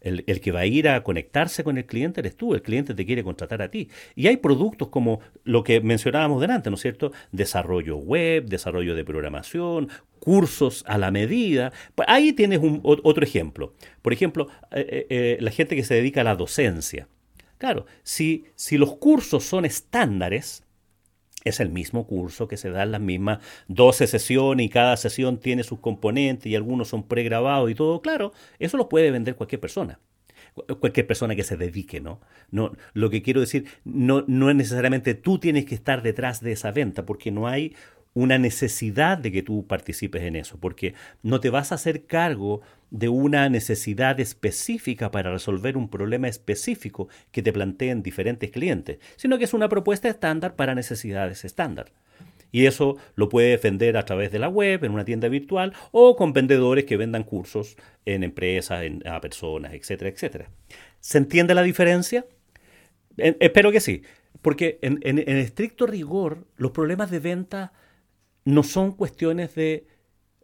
El, 0.00 0.24
que 0.40 0.52
va 0.52 0.60
a 0.60 0.66
ir 0.66 0.88
a 0.88 1.02
conectarse 1.02 1.64
con 1.64 1.78
el 1.78 1.86
cliente 1.86 2.20
eres 2.20 2.36
tú, 2.36 2.54
el 2.54 2.62
cliente 2.62 2.94
te 2.94 3.04
quiere 3.04 3.24
contratar 3.24 3.62
a 3.62 3.70
ti. 3.70 3.88
Y 4.14 4.28
hay 4.28 4.36
productos 4.36 4.88
como 4.88 5.20
lo 5.44 5.64
que 5.64 5.80
mencionábamos 5.80 6.40
delante, 6.40 6.70
¿no 6.70 6.74
es 6.76 6.82
cierto? 6.82 7.12
Desarrollo 7.32 7.96
web, 7.96 8.46
desarrollo 8.46 8.94
de 8.94 9.04
programación, 9.04 9.88
cursos 10.20 10.84
a 10.86 10.98
la 10.98 11.10
medida. 11.10 11.72
Ahí 12.06 12.32
tienes 12.32 12.58
un, 12.58 12.80
otro 12.82 13.24
ejemplo. 13.24 13.74
Por 14.02 14.12
ejemplo, 14.12 14.48
eh, 14.72 14.86
eh, 14.88 15.06
eh, 15.08 15.38
la 15.40 15.50
gente 15.50 15.76
que 15.76 15.84
se 15.84 15.94
dedica 15.94 16.20
a 16.20 16.24
la 16.24 16.36
docencia. 16.36 17.08
Claro, 17.58 17.86
si, 18.02 18.44
si 18.54 18.76
los 18.76 18.96
cursos 18.96 19.44
son 19.44 19.64
estándares, 19.64 20.65
es 21.48 21.60
el 21.60 21.70
mismo 21.70 22.06
curso 22.06 22.48
que 22.48 22.56
se 22.56 22.70
da 22.70 22.82
en 22.82 22.92
las 22.92 23.00
mismas 23.00 23.38
12 23.68 24.06
sesiones 24.06 24.66
y 24.66 24.68
cada 24.68 24.96
sesión 24.96 25.38
tiene 25.38 25.62
sus 25.62 25.78
componentes 25.78 26.46
y 26.46 26.56
algunos 26.56 26.88
son 26.88 27.04
pregrabados 27.04 27.70
y 27.70 27.74
todo, 27.74 28.02
claro, 28.02 28.32
eso 28.58 28.76
lo 28.76 28.88
puede 28.88 29.10
vender 29.10 29.36
cualquier 29.36 29.60
persona. 29.60 30.00
Cualquier 30.80 31.06
persona 31.06 31.36
que 31.36 31.44
se 31.44 31.58
dedique, 31.58 32.00
¿no? 32.00 32.18
no 32.50 32.72
lo 32.94 33.10
que 33.10 33.20
quiero 33.20 33.40
decir, 33.40 33.66
no, 33.84 34.24
no 34.26 34.48
es 34.48 34.56
necesariamente 34.56 35.14
tú 35.14 35.38
tienes 35.38 35.66
que 35.66 35.74
estar 35.74 36.02
detrás 36.02 36.40
de 36.40 36.52
esa 36.52 36.72
venta, 36.72 37.04
porque 37.04 37.30
no 37.30 37.46
hay 37.46 37.76
una 38.16 38.38
necesidad 38.38 39.18
de 39.18 39.30
que 39.30 39.42
tú 39.42 39.66
participes 39.66 40.22
en 40.22 40.36
eso, 40.36 40.58
porque 40.58 40.94
no 41.22 41.38
te 41.38 41.50
vas 41.50 41.70
a 41.70 41.74
hacer 41.74 42.06
cargo 42.06 42.62
de 42.90 43.10
una 43.10 43.50
necesidad 43.50 44.18
específica 44.20 45.10
para 45.10 45.30
resolver 45.30 45.76
un 45.76 45.90
problema 45.90 46.26
específico 46.26 47.08
que 47.30 47.42
te 47.42 47.52
planteen 47.52 48.02
diferentes 48.02 48.50
clientes, 48.50 49.00
sino 49.16 49.36
que 49.36 49.44
es 49.44 49.52
una 49.52 49.68
propuesta 49.68 50.08
estándar 50.08 50.56
para 50.56 50.74
necesidades 50.74 51.44
estándar. 51.44 51.92
Y 52.50 52.64
eso 52.64 52.96
lo 53.16 53.28
puede 53.28 53.58
vender 53.58 53.98
a 53.98 54.06
través 54.06 54.32
de 54.32 54.38
la 54.38 54.48
web, 54.48 54.82
en 54.82 54.92
una 54.92 55.04
tienda 55.04 55.28
virtual 55.28 55.74
o 55.92 56.16
con 56.16 56.32
vendedores 56.32 56.86
que 56.86 56.96
vendan 56.96 57.22
cursos 57.22 57.76
en 58.06 58.22
empresas, 58.22 58.82
en, 58.82 59.06
a 59.06 59.20
personas, 59.20 59.74
etcétera, 59.74 60.08
etcétera. 60.08 60.48
¿Se 61.00 61.18
entiende 61.18 61.54
la 61.54 61.62
diferencia? 61.62 62.24
espero 63.18 63.72
que 63.72 63.80
sí, 63.80 64.02
porque 64.40 64.78
en 64.80 65.18
estricto 65.18 65.86
rigor 65.86 66.46
los 66.56 66.70
problemas 66.70 67.10
de 67.10 67.18
venta 67.18 67.72
no 68.46 68.62
son 68.62 68.92
cuestiones 68.92 69.54
de... 69.54 69.86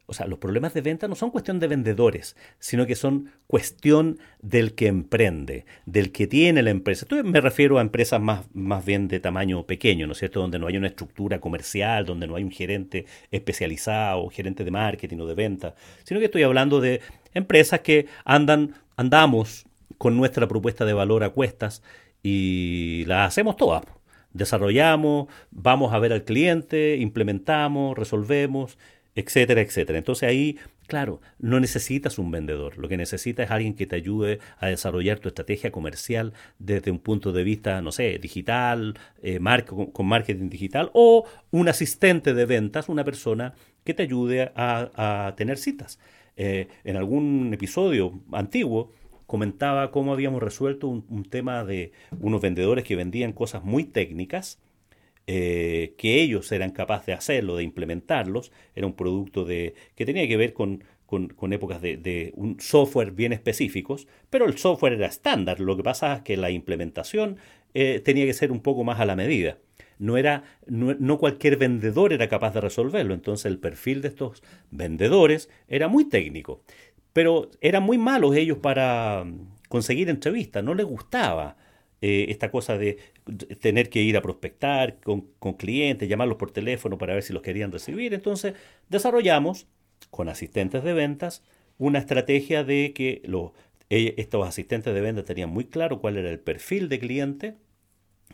O 0.06 0.12
sea, 0.14 0.26
los 0.26 0.40
problemas 0.40 0.74
de 0.74 0.82
venta 0.82 1.08
no 1.08 1.14
son 1.14 1.30
cuestión 1.30 1.60
de 1.60 1.68
vendedores, 1.68 2.36
sino 2.58 2.84
que 2.84 2.96
son 2.96 3.30
cuestión 3.46 4.18
del 4.42 4.74
que 4.74 4.88
emprende, 4.88 5.64
del 5.86 6.10
que 6.10 6.26
tiene 6.26 6.62
la 6.62 6.70
empresa. 6.70 7.06
Esto 7.06 7.22
me 7.24 7.40
refiero 7.40 7.78
a 7.78 7.80
empresas 7.80 8.20
más, 8.20 8.44
más 8.52 8.84
bien 8.84 9.08
de 9.08 9.20
tamaño 9.20 9.64
pequeño, 9.64 10.06
¿no 10.06 10.12
es 10.12 10.18
cierto? 10.18 10.40
Donde 10.40 10.58
no 10.58 10.66
hay 10.66 10.76
una 10.76 10.88
estructura 10.88 11.40
comercial, 11.40 12.04
donde 12.04 12.26
no 12.26 12.34
hay 12.34 12.42
un 12.42 12.50
gerente 12.50 13.06
especializado, 13.30 14.28
gerente 14.28 14.64
de 14.64 14.72
marketing 14.72 15.18
o 15.18 15.26
de 15.26 15.34
venta, 15.34 15.76
sino 16.02 16.18
que 16.18 16.26
estoy 16.26 16.42
hablando 16.42 16.80
de 16.80 17.00
empresas 17.32 17.80
que 17.80 18.06
andan, 18.24 18.74
andamos 18.96 19.64
con 19.96 20.16
nuestra 20.16 20.48
propuesta 20.48 20.84
de 20.84 20.92
valor 20.92 21.22
a 21.22 21.30
cuestas 21.30 21.82
y 22.22 23.04
la 23.06 23.24
hacemos 23.24 23.56
todas 23.56 23.84
desarrollamos, 24.32 25.28
vamos 25.50 25.92
a 25.92 25.98
ver 25.98 26.12
al 26.12 26.24
cliente, 26.24 26.96
implementamos, 26.96 27.96
resolvemos, 27.96 28.78
etcétera, 29.14 29.60
etcétera. 29.60 29.98
Entonces 29.98 30.28
ahí, 30.28 30.58
claro, 30.86 31.20
no 31.38 31.60
necesitas 31.60 32.18
un 32.18 32.30
vendedor, 32.30 32.78
lo 32.78 32.88
que 32.88 32.96
necesitas 32.96 33.46
es 33.46 33.50
alguien 33.50 33.74
que 33.74 33.86
te 33.86 33.96
ayude 33.96 34.40
a 34.58 34.68
desarrollar 34.68 35.18
tu 35.18 35.28
estrategia 35.28 35.70
comercial 35.70 36.32
desde 36.58 36.90
un 36.90 36.98
punto 36.98 37.32
de 37.32 37.44
vista, 37.44 37.80
no 37.82 37.92
sé, 37.92 38.18
digital, 38.18 38.98
eh, 39.22 39.38
con 39.92 40.06
marketing 40.06 40.48
digital, 40.48 40.90
o 40.94 41.26
un 41.50 41.68
asistente 41.68 42.34
de 42.34 42.46
ventas, 42.46 42.88
una 42.88 43.04
persona 43.04 43.54
que 43.84 43.94
te 43.94 44.04
ayude 44.04 44.52
a, 44.54 45.34
tener 45.36 45.58
citas. 45.58 45.98
Eh, 46.36 46.68
en 46.84 46.96
algún 46.96 47.52
episodio 47.52 48.20
antiguo, 48.32 48.92
comentaba 49.32 49.90
cómo 49.90 50.12
habíamos 50.12 50.42
resuelto 50.42 50.88
un, 50.88 51.24
tema 51.24 51.64
de 51.64 51.92
unos 52.20 52.42
vendedores 52.42 52.84
que 52.84 52.96
vendían 52.96 53.32
cosas 53.32 53.64
muy 53.64 53.84
técnicas, 53.84 54.60
eh, 55.26 55.94
que 55.96 56.20
ellos 56.20 56.52
eran 56.52 56.70
capaces 56.70 57.06
de 57.06 57.12
hacerlo, 57.14 57.56
de 57.56 57.62
implementarlos. 57.62 58.52
Era 58.74 58.86
un 58.86 58.92
producto 58.92 59.46
de, 59.46 59.74
que 59.94 60.04
tenía 60.04 60.28
que 60.28 60.36
ver 60.36 60.52
con, 60.52 60.84
con, 61.06 61.52
épocas 61.54 61.80
de, 61.80 62.34
un 62.36 62.60
software 62.60 63.12
bien 63.12 63.32
específicos, 63.32 64.06
pero 64.28 64.44
el 64.44 64.58
software 64.58 64.92
era 64.92 65.06
estándar. 65.06 65.60
Lo 65.60 65.78
que 65.78 65.82
pasa 65.82 66.16
es 66.16 66.20
que 66.20 66.36
la 66.36 66.50
implementación 66.50 67.38
eh, 67.72 68.02
tenía 68.04 68.26
que 68.26 68.34
ser 68.34 68.52
un 68.52 68.60
poco 68.60 68.84
más 68.84 69.00
a 69.00 69.06
la 69.06 69.16
medida. 69.16 69.56
No, 69.98 70.18
era, 70.18 70.44
no, 70.66 71.16
cualquier 71.16 71.56
vendedor 71.56 72.12
era 72.12 72.28
capaz 72.28 72.52
de 72.52 72.60
resolverlo, 72.60 73.14
entonces 73.14 73.46
el 73.46 73.58
perfil 73.58 74.02
de 74.02 74.08
estos 74.08 74.42
vendedores 74.70 75.48
era 75.68 75.88
muy 75.88 76.04
técnico. 76.04 76.60
Pero 77.12 77.50
eran 77.60 77.82
muy 77.82 77.98
malos 77.98 78.34
ellos 78.36 78.58
para 78.58 79.24
mm, 79.24 79.52
conseguir 79.68 80.08
entrevistas, 80.08 80.62
no 80.64 80.74
les 80.74 80.86
gustaba 80.86 81.56
eh, 82.00 82.26
esta 82.30 82.50
cosa 82.50 82.76
de 82.76 82.98
tener 83.60 83.88
que 83.88 84.02
ir 84.02 84.16
a 84.16 84.22
prospectar 84.22 84.98
con, 84.98 85.28
clientes, 85.56 86.08
llamarlos 86.08 86.36
por 86.36 86.50
teléfono 86.50 86.98
para 86.98 87.14
ver 87.14 87.22
si 87.22 87.32
los 87.32 87.42
querían 87.42 87.70
recibir. 87.70 88.12
Entonces 88.12 88.54
desarrollamos 88.88 89.68
con 90.10 90.28
asistentes 90.28 90.82
de 90.82 90.94
ventas 90.94 91.44
una 91.78 92.00
estrategia 92.00 92.64
de 92.64 92.92
que 92.92 93.22
los, 93.24 93.52
e, 93.88 94.14
estos 94.18 94.46
asistentes 94.46 94.92
de 94.92 95.00
ventas 95.00 95.24
tenían 95.24 95.50
muy 95.50 95.66
claro 95.66 96.00
cuál 96.00 96.16
era 96.16 96.30
el 96.30 96.40
perfil 96.40 96.88
de 96.88 96.98
cliente, 96.98 97.54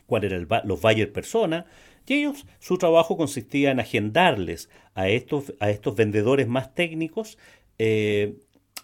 cuál 0.07 0.23
eran 0.23 0.47
los 0.63 0.81
buyer 0.81 1.11
persona, 1.11 1.67
y 2.07 2.15
ellos, 2.15 2.47
su 2.57 2.79
trabajo 2.79 3.17
consistía 3.17 3.69
en 3.69 3.79
agendarles 3.79 4.67
a 4.95 5.09
estos, 5.09 5.53
a 5.59 5.69
estos 5.69 5.95
vendedores 5.95 6.47
más 6.47 6.73
técnicos 6.73 7.37
eh, 7.77 8.39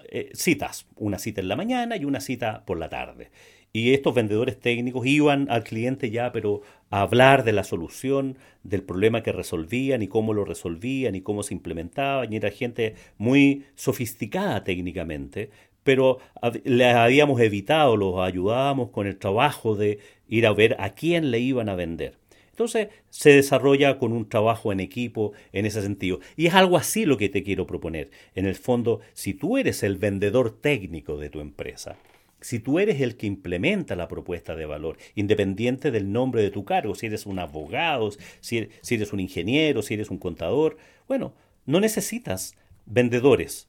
eh, 0.09 0.29
citas, 0.33 0.87
una 0.95 1.19
cita 1.19 1.41
en 1.41 1.47
la 1.47 1.55
mañana 1.55 1.97
y 1.97 2.05
una 2.05 2.19
cita 2.19 2.63
por 2.65 2.77
la 2.77 2.89
tarde. 2.89 3.31
Y 3.73 3.93
estos 3.93 4.15
vendedores 4.15 4.57
técnicos 4.57 5.05
iban 5.05 5.47
al 5.49 5.65
cliente 5.65 6.09
ya, 6.09 6.31
pero 6.31 6.61
a 6.91 7.01
hablar 7.01 7.43
de 7.43 7.51
la 7.51 7.65
solución, 7.65 8.37
del 8.63 8.83
problema 8.83 9.21
que 9.21 9.33
resolvían 9.33 10.01
y 10.01 10.07
cómo 10.07 10.33
lo 10.33 10.45
resolvían 10.45 11.13
y 11.13 11.21
cómo 11.21 11.43
se 11.43 11.53
implementaban. 11.53 12.31
Y 12.31 12.37
era 12.37 12.51
gente 12.51 12.95
muy 13.17 13.65
sofisticada 13.75 14.63
técnicamente, 14.63 15.49
pero 15.83 16.19
le 16.63 16.85
habíamos 16.85 17.41
evitado, 17.41 17.97
los 17.97 18.17
ayudábamos 18.19 18.91
con 18.91 19.07
el 19.07 19.17
trabajo 19.17 19.75
de 19.75 19.99
ir 20.29 20.47
a 20.47 20.53
ver 20.53 20.77
a 20.79 20.91
quién 20.91 21.29
le 21.29 21.39
iban 21.39 21.67
a 21.67 21.75
vender. 21.75 22.17
Entonces 22.55 22.87
se 23.09 23.31
desarrolla 23.31 23.99
con 23.99 24.13
un 24.13 24.29
trabajo 24.29 24.71
en 24.71 24.79
equipo 24.79 25.33
en 25.51 25.65
ese 25.65 25.81
sentido. 25.81 26.21
Y 26.37 26.47
es 26.47 26.53
algo 26.53 26.77
así 26.77 27.05
lo 27.05 27.17
que 27.17 27.27
te 27.27 27.43
quiero 27.43 27.67
proponer. 27.67 28.11
En 28.33 28.45
el 28.45 28.55
fondo, 28.55 29.01
si 29.11 29.33
tú 29.33 29.57
eres 29.57 29.83
el 29.83 29.97
vendedor 29.97 30.57
técnico 30.61 31.17
de 31.17 31.29
tu 31.29 31.41
empresa, 31.41 31.97
si 32.39 32.59
tú 32.59 32.79
eres 32.79 33.01
el 33.01 33.17
que 33.17 33.27
implementa 33.27 33.97
la 33.97 34.07
propuesta 34.07 34.55
de 34.55 34.65
valor, 34.65 34.97
independiente 35.15 35.91
del 35.91 36.13
nombre 36.13 36.43
de 36.43 36.49
tu 36.49 36.63
cargo, 36.63 36.95
si 36.95 37.07
eres 37.07 37.25
un 37.25 37.39
abogado, 37.39 38.09
si 38.39 38.69
eres, 38.89 39.11
un 39.11 39.19
ingeniero, 39.19 39.81
si 39.81 39.95
eres 39.95 40.09
un 40.09 40.17
contador, 40.17 40.77
bueno, 41.09 41.33
no 41.65 41.81
necesitas 41.81 42.55
vendedores. 42.85 43.67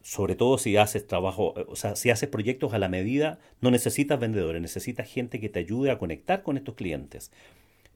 Sobre 0.00 0.34
todo 0.34 0.56
si 0.56 0.78
haces 0.78 1.06
trabajo, 1.06 1.54
o 1.66 1.76
sea, 1.76 1.94
si 1.94 2.08
haces 2.08 2.28
proyectos 2.30 2.72
a 2.72 2.78
la 2.78 2.88
medida, 2.88 3.38
no 3.60 3.70
necesitas 3.70 4.18
vendedores, 4.18 4.62
necesitas 4.62 5.10
gente 5.10 5.40
que 5.40 5.50
te 5.50 5.58
ayude 5.58 5.90
a 5.90 5.98
conectar 5.98 6.42
con 6.42 6.56
estos 6.56 6.74
clientes 6.74 7.30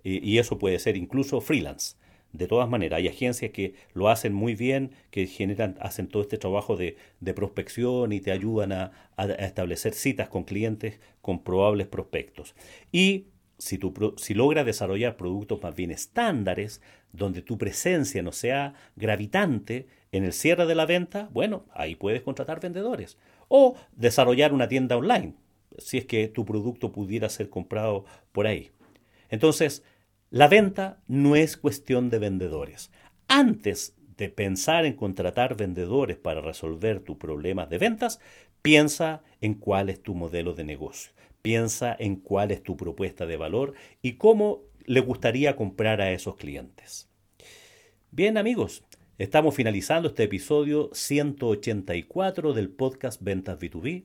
y, 0.04 0.38
eso 0.38 0.58
puede 0.58 0.78
ser 0.78 0.96
incluso 0.96 1.40
freelance. 1.40 1.96
De 2.32 2.46
todas 2.46 2.68
maneras, 2.68 2.98
hay 2.98 3.08
agencias 3.08 3.52
que 3.52 3.74
lo 3.94 4.08
hacen 4.08 4.34
muy 4.34 4.54
bien, 4.54 4.92
que 5.10 5.26
generan, 5.26 5.76
hacen 5.80 6.08
todo 6.08 6.22
este 6.22 6.36
trabajo 6.36 6.76
de, 6.76 6.96
prospección 7.34 8.12
y 8.12 8.20
te 8.20 8.32
ayudan 8.32 8.72
a, 8.72 8.92
establecer 9.38 9.94
citas 9.94 10.28
con 10.28 10.44
clientes 10.44 11.00
con 11.22 11.42
probables 11.42 11.86
prospectos. 11.86 12.54
Y 12.92 13.26
si, 13.56 13.78
tú, 13.78 14.14
si 14.18 14.34
logras 14.34 14.66
desarrollar 14.66 15.16
productos 15.16 15.62
más 15.62 15.74
bien 15.74 15.90
estándares, 15.90 16.80
donde 17.12 17.42
tu 17.42 17.56
presencia 17.58 18.22
no 18.22 18.32
sea 18.32 18.74
gravitante 18.96 19.86
en 20.12 20.24
el 20.24 20.32
cierre 20.32 20.66
de 20.66 20.74
la 20.74 20.86
venta, 20.86 21.28
bueno, 21.32 21.64
ahí 21.72 21.94
puedes 21.94 22.22
contratar 22.22 22.60
vendedores. 22.60 23.16
O 23.48 23.76
desarrollar 23.92 24.52
una 24.52 24.68
tienda 24.68 24.96
online, 24.96 25.34
si 25.78 25.98
es 25.98 26.06
que 26.06 26.28
tu 26.28 26.44
producto 26.44 26.92
pudiera 26.92 27.28
ser 27.28 27.48
comprado 27.48 28.04
por 28.32 28.46
ahí. 28.46 28.70
Entonces, 29.28 29.82
la 30.30 30.48
venta 30.48 31.02
no 31.06 31.36
es 31.36 31.56
cuestión 31.56 32.10
de 32.10 32.18
vendedores. 32.18 32.90
Antes 33.28 33.96
de 34.16 34.28
pensar 34.28 34.84
en 34.84 34.94
contratar 34.94 35.56
vendedores 35.56 36.16
para 36.16 36.40
resolver 36.40 37.00
tus 37.00 37.16
problemas 37.16 37.70
de 37.70 37.78
ventas, 37.78 38.20
piensa 38.62 39.22
en 39.40 39.54
cuál 39.54 39.88
es 39.88 40.02
tu 40.02 40.14
modelo 40.14 40.54
de 40.54 40.64
negocio, 40.64 41.12
piensa 41.40 41.96
en 41.98 42.16
cuál 42.16 42.50
es 42.50 42.62
tu 42.62 42.76
propuesta 42.76 43.26
de 43.26 43.36
valor 43.36 43.74
y 44.02 44.14
cómo 44.14 44.62
le 44.84 45.00
gustaría 45.00 45.56
comprar 45.56 46.00
a 46.00 46.10
esos 46.10 46.36
clientes. 46.36 47.08
Bien 48.10 48.36
amigos, 48.36 48.82
estamos 49.18 49.54
finalizando 49.54 50.08
este 50.08 50.24
episodio 50.24 50.90
184 50.92 52.52
del 52.54 52.70
podcast 52.70 53.22
Ventas 53.22 53.58
B2B 53.58 54.04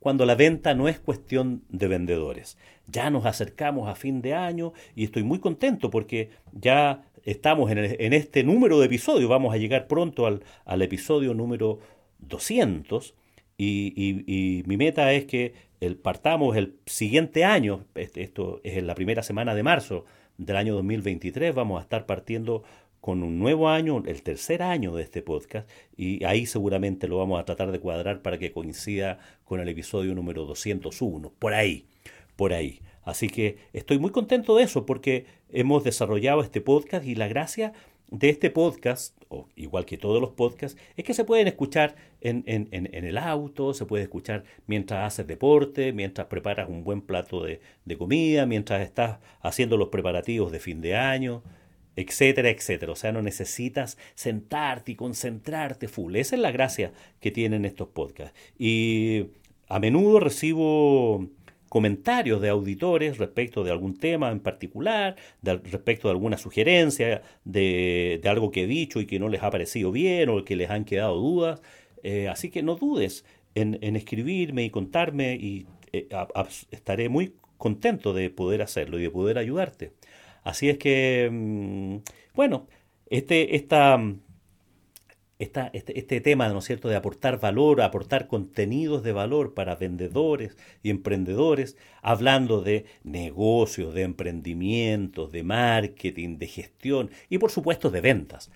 cuando 0.00 0.26
la 0.26 0.34
venta 0.34 0.74
no 0.74 0.88
es 0.88 0.98
cuestión 0.98 1.62
de 1.68 1.86
vendedores. 1.86 2.58
Ya 2.88 3.10
nos 3.10 3.26
acercamos 3.26 3.88
a 3.88 3.94
fin 3.94 4.20
de 4.22 4.34
año 4.34 4.72
y 4.96 5.04
estoy 5.04 5.22
muy 5.22 5.38
contento 5.38 5.90
porque 5.90 6.30
ya 6.52 7.04
estamos 7.24 7.70
en, 7.70 8.12
este 8.12 8.42
número 8.42 8.80
de 8.80 8.86
episodios, 8.86 9.28
vamos 9.28 9.54
a 9.54 9.58
llegar 9.58 9.86
pronto 9.86 10.26
al, 10.26 10.82
episodio 10.82 11.34
número 11.34 11.78
200 12.18 13.14
y, 13.58 14.62
mi 14.66 14.76
meta 14.78 15.12
es 15.12 15.26
que 15.26 15.54
partamos 16.02 16.56
el 16.56 16.76
siguiente 16.86 17.44
año, 17.44 17.84
este, 17.94 18.22
esto 18.22 18.60
es 18.64 18.78
en 18.78 18.86
la 18.86 18.94
primera 18.94 19.22
semana 19.22 19.54
de 19.54 19.62
marzo 19.62 20.06
del 20.38 20.56
año 20.56 20.74
2023, 20.74 21.54
vamos 21.54 21.78
a 21.78 21.82
estar 21.82 22.06
partiendo 22.06 22.62
con 23.00 23.22
un 23.22 23.38
nuevo 23.38 23.68
año, 23.68 24.02
el 24.06 24.22
tercer 24.22 24.62
año 24.62 24.94
de 24.94 25.02
este 25.02 25.22
podcast, 25.22 25.68
y 25.96 26.22
ahí 26.24 26.46
seguramente 26.46 27.08
lo 27.08 27.18
vamos 27.18 27.40
a 27.40 27.44
tratar 27.44 27.72
de 27.72 27.80
cuadrar 27.80 28.22
para 28.22 28.38
que 28.38 28.52
coincida 28.52 29.18
con 29.44 29.60
el 29.60 29.68
episodio 29.68 30.14
número 30.14 30.44
201, 30.44 31.32
por 31.38 31.54
ahí, 31.54 31.86
por 32.36 32.52
ahí. 32.52 32.80
Así 33.02 33.28
que 33.28 33.56
estoy 33.72 33.98
muy 33.98 34.10
contento 34.10 34.56
de 34.56 34.64
eso 34.64 34.84
porque 34.84 35.24
hemos 35.50 35.82
desarrollado 35.82 36.42
este 36.42 36.60
podcast 36.60 37.06
y 37.06 37.14
la 37.14 37.28
gracia 37.28 37.72
de 38.10 38.28
este 38.28 38.50
podcast, 38.50 39.16
o 39.28 39.48
igual 39.56 39.86
que 39.86 39.96
todos 39.96 40.20
los 40.20 40.30
podcasts, 40.32 40.78
es 40.96 41.04
que 41.04 41.14
se 41.14 41.24
pueden 41.24 41.46
escuchar 41.46 41.94
en, 42.20 42.42
en, 42.46 42.68
en, 42.72 43.04
el 43.04 43.16
auto, 43.16 43.72
se 43.72 43.86
puede 43.86 44.02
escuchar 44.02 44.44
mientras 44.66 45.06
haces 45.06 45.26
deporte, 45.26 45.92
mientras 45.92 46.26
preparas 46.26 46.68
un 46.68 46.84
buen 46.84 47.00
plato 47.00 47.44
de, 47.44 47.60
de 47.84 47.96
comida, 47.96 48.46
mientras 48.46 48.82
estás 48.82 49.20
haciendo 49.40 49.76
los 49.76 49.88
preparativos 49.88 50.52
de 50.52 50.58
fin 50.58 50.80
de 50.80 50.96
año 50.96 51.42
etcétera, 51.96 52.50
etcétera. 52.50 52.92
O 52.92 52.96
sea, 52.96 53.12
no 53.12 53.22
necesitas 53.22 53.98
sentarte 54.14 54.92
y 54.92 54.96
concentrarte 54.96 55.88
full. 55.88 56.16
Esa 56.16 56.36
es 56.36 56.42
la 56.42 56.52
gracia 56.52 56.92
que 57.20 57.30
tienen 57.30 57.64
estos 57.64 57.88
podcasts. 57.88 58.38
Y 58.58 59.26
a 59.68 59.78
menudo 59.78 60.20
recibo 60.20 61.28
comentarios 61.70 62.40
de 62.40 62.48
auditores 62.48 63.18
respecto 63.18 63.62
de 63.62 63.70
algún 63.70 63.96
tema 63.96 64.30
en 64.32 64.40
particular, 64.40 65.14
respecto 65.42 66.08
de 66.08 66.12
alguna 66.12 66.36
sugerencia, 66.36 67.22
de, 67.44 68.20
algo 68.24 68.50
que 68.50 68.64
he 68.64 68.66
dicho 68.66 69.00
y 69.00 69.06
que 69.06 69.20
no 69.20 69.28
les 69.28 69.42
ha 69.44 69.50
parecido 69.50 69.92
bien 69.92 70.28
o 70.28 70.44
que 70.44 70.56
les 70.56 70.68
han 70.68 70.84
quedado 70.84 71.16
dudas. 71.16 71.62
Eh, 72.02 72.28
así 72.28 72.50
que 72.50 72.62
no 72.64 72.74
dudes 72.74 73.24
en, 73.54 73.96
escribirme 73.96 74.64
y 74.64 74.70
contarme 74.70 75.36
y 75.36 75.66
eh, 75.92 76.08
estaré 76.72 77.08
muy 77.08 77.34
contento 77.56 78.14
de 78.14 78.30
poder 78.30 78.62
hacerlo 78.62 78.98
y 78.98 79.02
de 79.02 79.10
poder 79.10 79.38
ayudarte. 79.38 79.92
Así 80.44 80.68
es 80.68 80.78
que, 80.78 81.28
mm, 81.30 81.96
bueno, 82.34 82.66
este, 83.10 83.56
esta, 83.56 83.98
este, 85.38 85.98
este, 85.98 86.20
tema, 86.20 86.48
¿no 86.50 86.58
es 86.58 86.66
cierto?, 86.66 86.88
de 86.88 86.96
aportar 86.96 87.40
valor, 87.40 87.80
aportar 87.80 88.26
contenidos 88.28 89.02
de 89.02 89.12
valor 89.12 89.54
para 89.54 89.74
vendedores 89.74 90.56
y 90.82 90.90
emprendedores, 90.90 91.76
hablando 92.02 92.60
de 92.60 92.84
negocios, 93.04 93.94
de 93.94 94.02
emprendimientos, 94.02 95.32
de 95.32 95.42
marketing, 95.42 96.36
de 96.38 96.46
gestión 96.46 97.10
y 97.30 97.38
por 97.38 97.50
supuesto 97.50 97.90
de 97.90 98.00
ventas. 98.02 98.50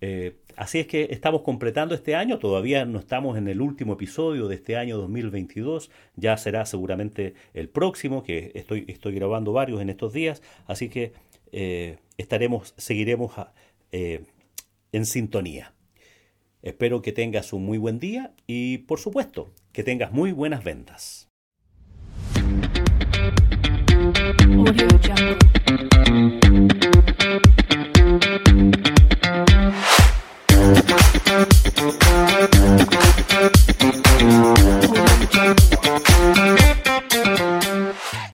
Eh, 0.00 0.36
así 0.56 0.78
es 0.80 0.86
que 0.86 1.08
estamos 1.10 1.42
completando 1.42 1.94
este 1.94 2.14
año, 2.14 2.38
todavía 2.38 2.84
no 2.84 2.98
estamos 2.98 3.36
en 3.38 3.48
el 3.48 3.60
último 3.60 3.94
episodio 3.94 4.48
de 4.48 4.56
este 4.56 4.76
año 4.76 4.96
2022, 4.98 5.90
ya 6.16 6.36
será 6.36 6.66
seguramente 6.66 7.34
el 7.54 7.68
próximo, 7.68 8.22
que 8.22 8.52
estoy, 8.54 8.84
estoy 8.88 9.14
grabando 9.14 9.52
varios 9.52 9.80
en 9.80 9.90
estos 9.90 10.12
días, 10.12 10.42
así 10.66 10.88
que 10.88 11.12
eh, 11.52 11.98
estaremos, 12.18 12.74
seguiremos 12.76 13.32
eh, 13.92 14.24
en 14.92 15.06
sintonía. 15.06 15.72
Espero 16.62 17.02
que 17.02 17.12
tengas 17.12 17.52
un 17.52 17.64
muy 17.64 17.78
buen 17.78 17.98
día 17.98 18.32
y 18.46 18.78
por 18.78 18.98
supuesto 18.98 19.50
que 19.72 19.84
tengas 19.84 20.12
muy 20.12 20.32
buenas 20.32 20.64
ventas. 20.64 21.28